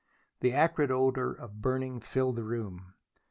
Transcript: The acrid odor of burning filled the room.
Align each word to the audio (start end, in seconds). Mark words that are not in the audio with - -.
The 0.39 0.51
acrid 0.53 0.89
odor 0.89 1.31
of 1.31 1.61
burning 1.61 1.99
filled 1.99 2.37
the 2.37 2.43
room. 2.43 2.95